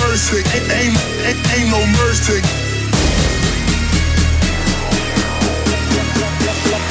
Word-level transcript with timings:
mercy. 0.00 0.38
Ain't, 0.54 0.70
ain't, 0.72 0.96
ain't, 1.26 1.52
ain't 1.52 1.70
no 1.70 1.80
mercy. 2.00 2.40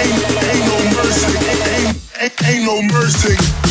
Ain't, 0.00 0.22
ain't 0.44 0.66
no 0.66 0.78
mercy. 0.96 1.32
Ain't, 1.48 1.96
ain't, 2.20 2.42
ain't 2.48 2.64
no 2.64 2.82
mercy. 2.94 3.63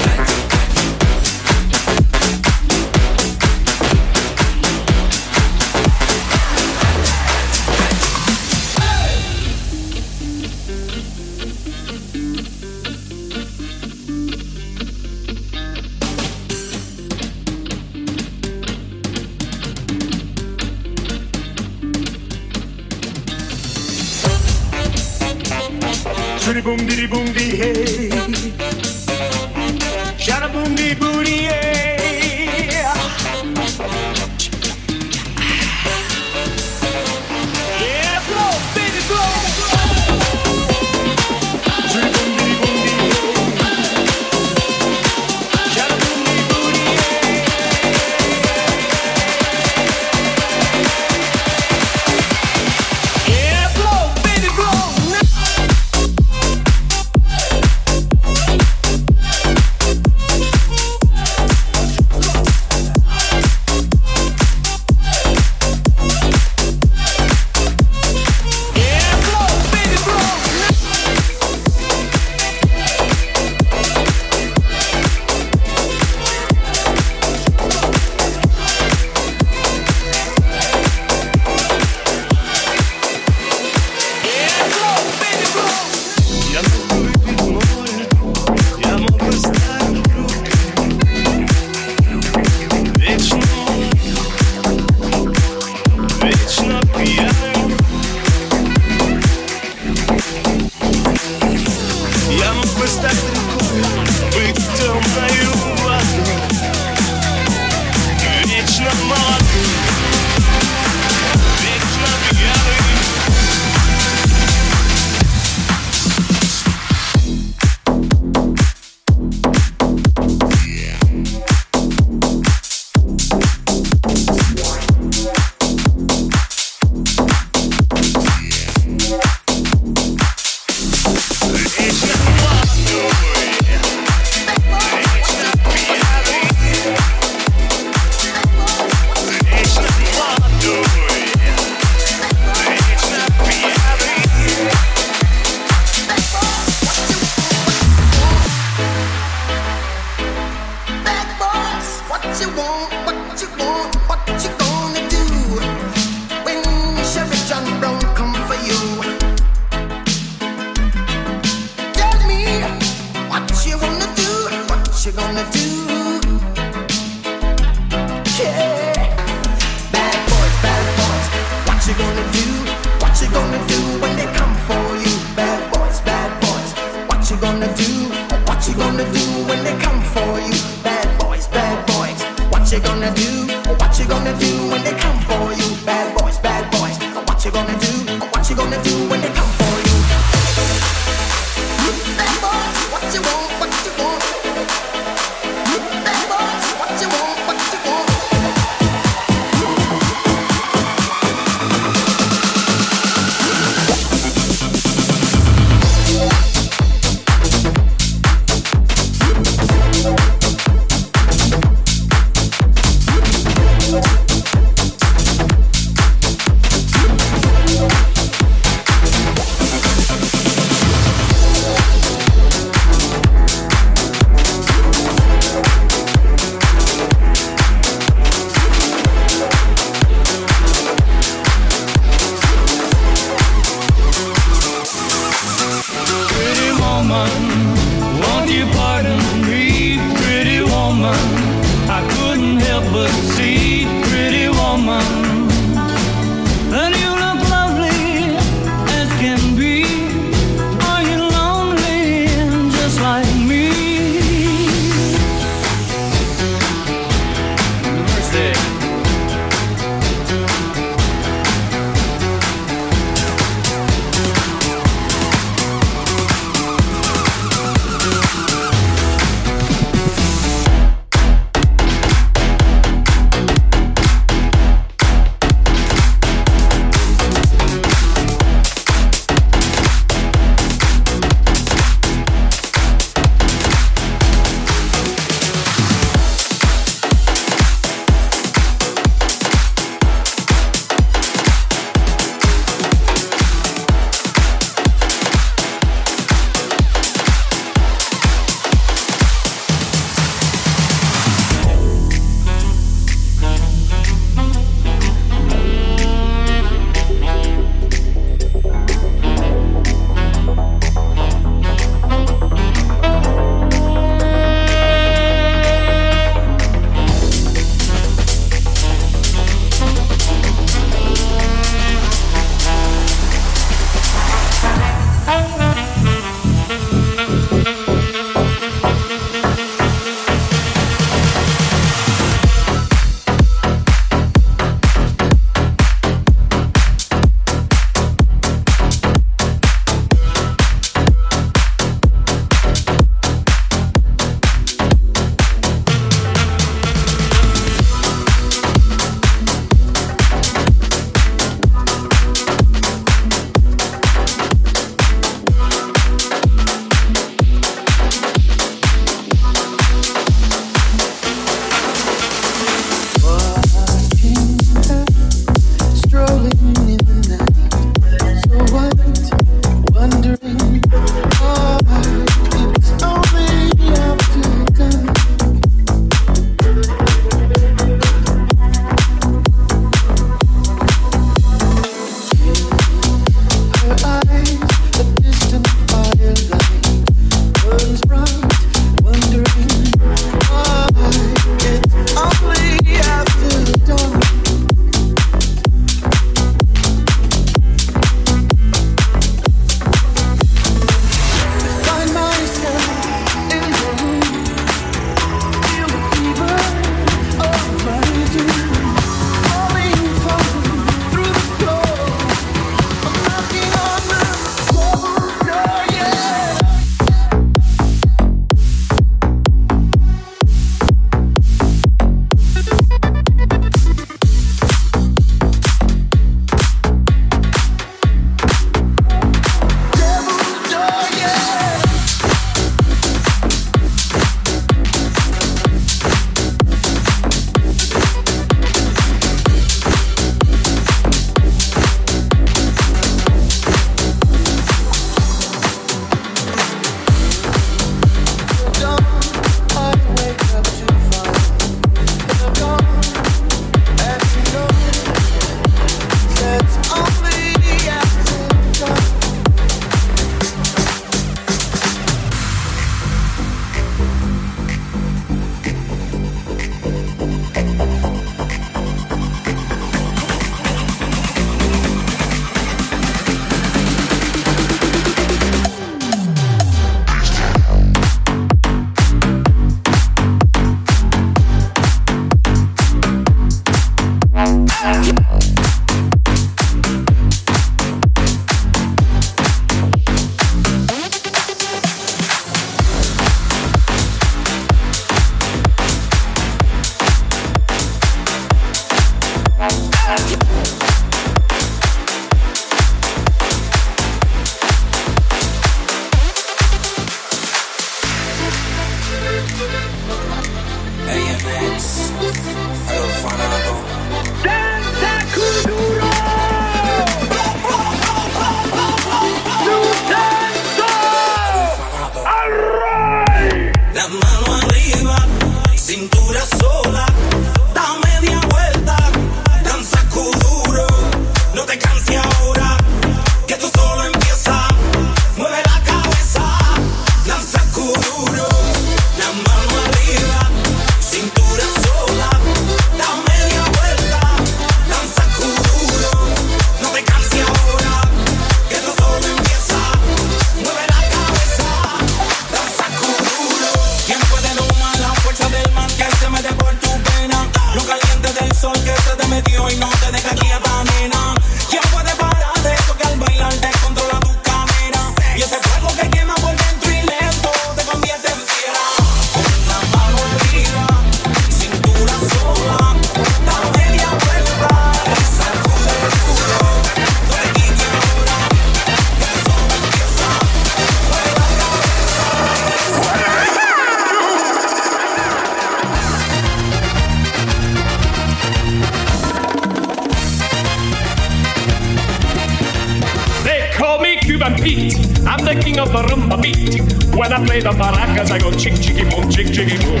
the 595.54 595.62
king 595.62 595.78
of 595.78 595.92
the 595.92 596.02
rumba 596.08 596.40
beat. 596.40 596.80
When 597.14 597.32
I 597.32 597.44
play 597.44 597.60
the 597.60 597.72
maracas, 597.72 598.30
I 598.30 598.38
go 598.38 598.50
chick 598.52 598.74
chicky 598.80 599.04
boom, 599.04 599.28
chick 599.30 599.52
chicky 599.52 599.76
boom. 599.84 600.00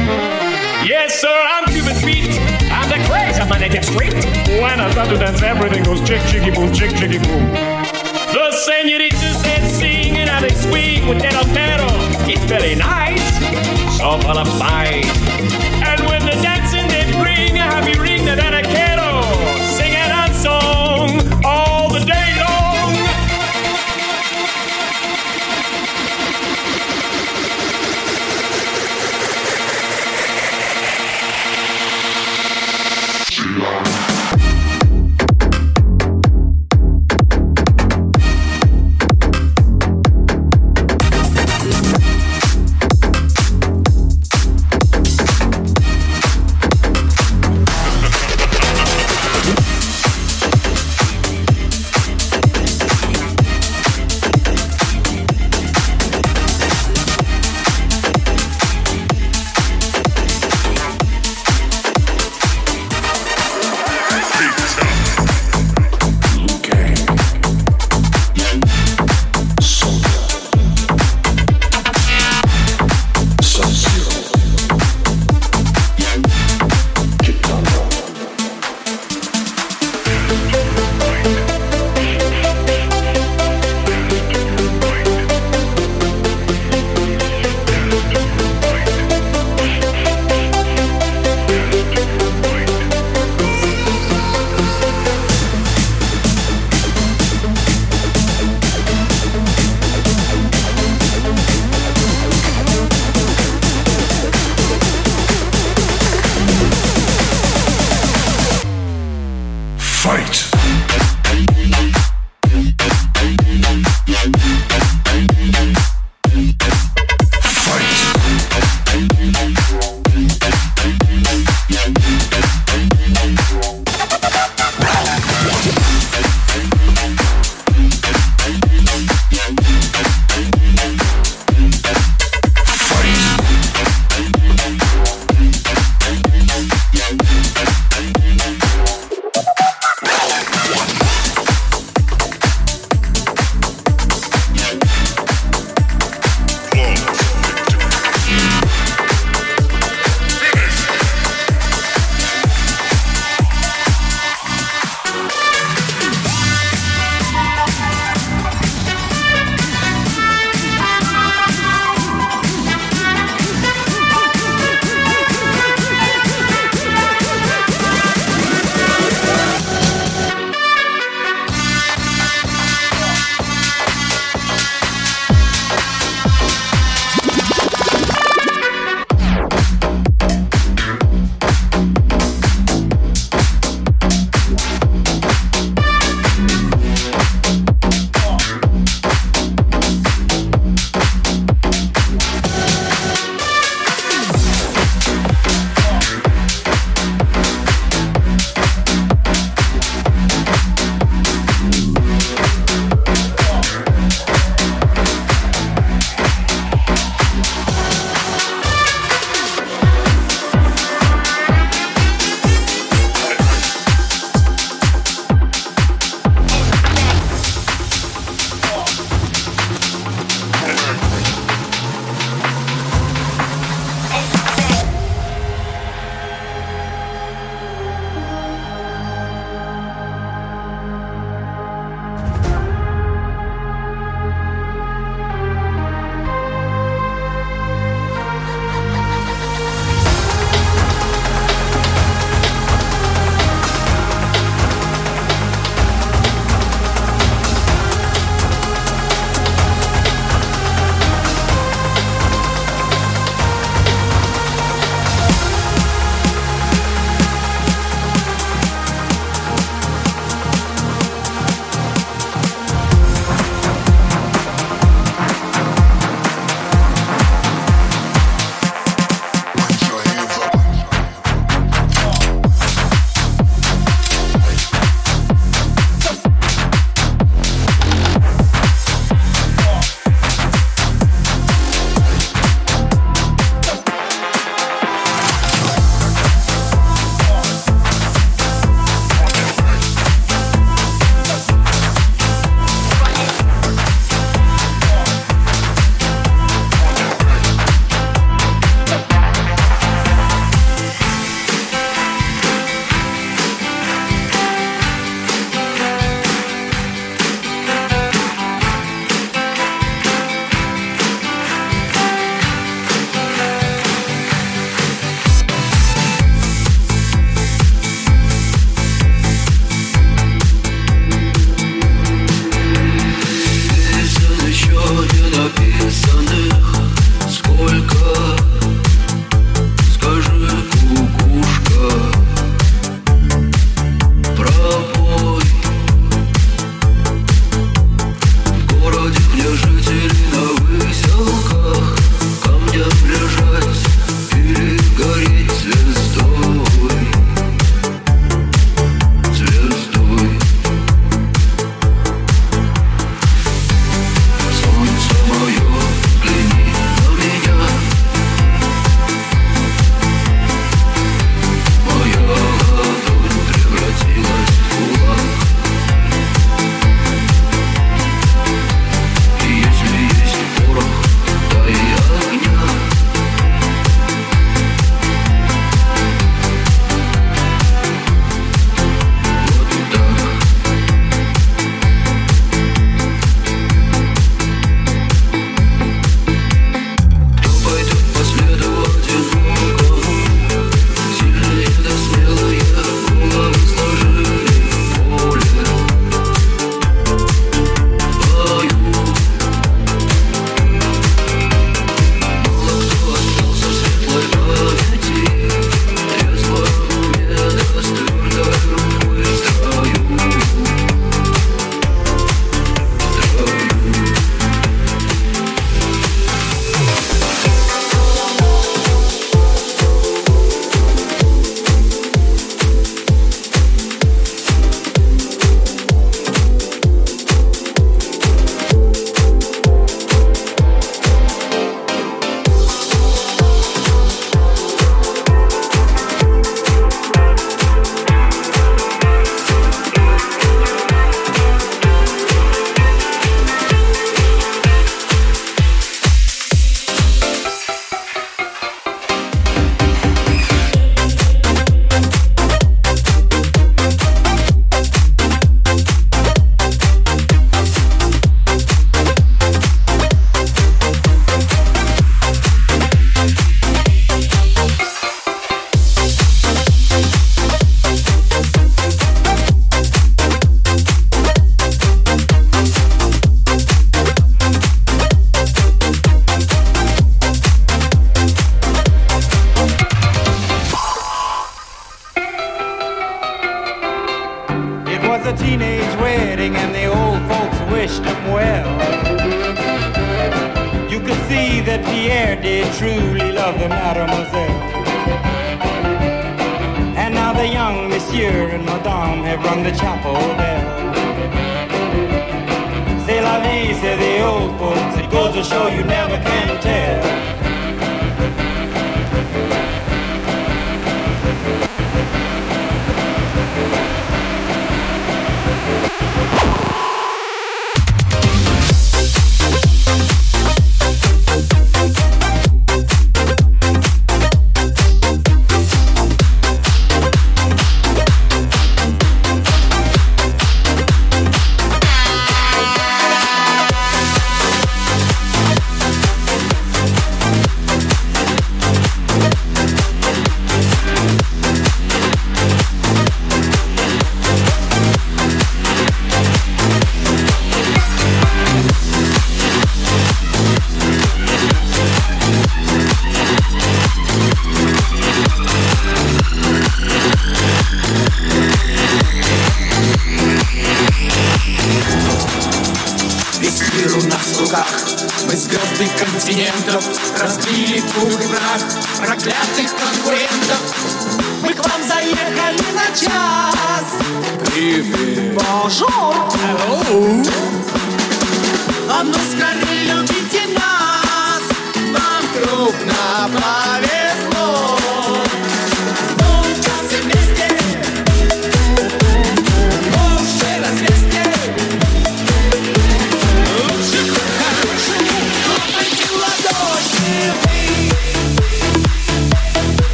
Yes, 0.88 1.20
sir, 1.20 1.28
I'm 1.28 1.64
Cuban 1.66 1.96
Pete. 2.00 2.40
I'm 2.72 2.88
the 2.88 3.00
craze 3.08 3.38
of 3.38 3.48
my 3.48 3.58
native 3.58 3.84
street. 3.84 4.14
When 4.62 4.80
I 4.80 4.90
start 4.92 5.08
to 5.10 5.18
dance, 5.18 5.42
everything 5.42 5.84
goes 5.84 6.00
chick 6.08 6.22
chicky 6.30 6.50
boom, 6.50 6.72
chick 6.72 6.90
chicky 6.96 7.18
boom. 7.18 7.52
The 8.32 8.50
senoritas 8.64 9.42
they 9.42 9.60
sing 9.68 10.16
and 10.16 10.30
they 10.42 10.54
swing 10.54 11.06
with 11.06 11.20
their 11.20 11.32
alfero. 11.32 11.90
It's 12.28 12.44
very 12.44 12.74
nice, 12.74 13.20
so 13.98 14.18
full 14.24 14.38
of 14.38 14.48
spice. 14.48 15.10
And 15.84 16.00
when 16.08 16.22
the 16.24 16.36
dancing 16.40 16.88
they 16.88 17.04
bring 17.20 17.58
a 17.58 17.66
happy 17.68 17.98